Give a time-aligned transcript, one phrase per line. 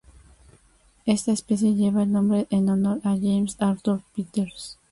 [1.05, 4.79] Esta especie lleva el nombre en honor a James Arthur Peters.